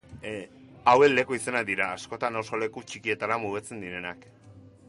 Hauek 0.93 1.11
leku-izenak 1.19 1.69
dira, 1.69 1.91
askotan 1.99 2.41
oso 2.43 2.63
leku 2.65 2.85
txikietara 2.93 3.41
mugatzen 3.47 3.89
direnak. 3.89 4.31